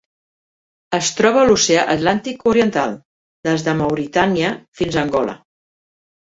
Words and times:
Es 0.97 1.09
troba 1.17 1.41
a 1.41 1.49
l'Oceà 1.49 1.83
Atlàntic 1.95 2.41
oriental: 2.53 2.97
des 3.49 3.67
de 3.69 3.77
Mauritània 3.83 4.51
fins 4.81 4.99
a 4.99 5.05
Angola. 5.05 5.37